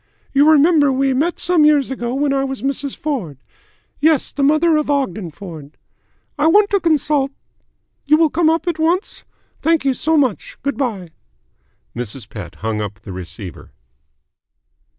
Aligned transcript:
You 0.33 0.49
remember 0.49 0.91
we 0.91 1.13
met 1.13 1.37
some 1.39 1.63
years 1.63 1.91
ago 1.91 2.15
when 2.15 2.33
I 2.33 2.43
was 2.43 2.63
Mrs. 2.63 2.97
Ford. 2.97 3.37
Yes, 3.99 4.31
the 4.31 4.41
mother 4.41 4.75
of 4.77 4.89
Ogden 4.89 5.29
Ford. 5.29 5.77
I 6.39 6.47
want 6.47 6.71
to 6.71 6.79
consult 6.79 7.29
You 8.07 8.17
will 8.17 8.31
come 8.31 8.49
up 8.49 8.67
at 8.67 8.79
once? 8.79 9.25
Thank 9.61 9.85
you 9.85 9.93
so 9.93 10.17
much. 10.17 10.57
Good 10.63 10.75
bye." 10.77 11.09
Mrs. 11.95 12.27
Pett 12.27 12.55
hung 12.65 12.81
up 12.81 13.01
the 13.01 13.11
receiver. 13.13 13.73